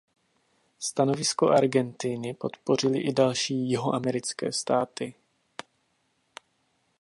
Stanovisko 0.79 1.49
Argentiny 1.51 2.33
podpořily 2.33 2.99
i 2.99 3.13
další 3.13 3.69
jihoamerické 3.69 4.51
státy. 4.51 5.13